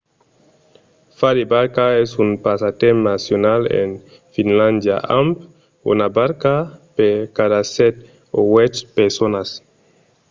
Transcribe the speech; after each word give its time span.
fa 1.17 1.29
de 1.37 1.43
barca 1.55 1.85
es 2.03 2.09
un 2.23 2.29
passatemps 2.47 3.05
nacional 3.11 3.61
en 3.81 3.89
finlàndia 4.35 4.97
amb 5.19 5.35
una 5.93 6.07
barca 6.19 6.55
per 6.97 7.13
cada 7.37 7.59
sèt 7.75 7.95
o 8.39 8.39
uèch 8.53 8.77
personas 8.97 9.49